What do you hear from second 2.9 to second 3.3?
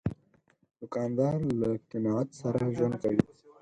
کوي.